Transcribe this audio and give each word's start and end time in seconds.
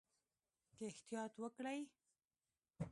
که 0.77 0.83
احتیاط 0.89 1.33
وکړئ 1.41 1.79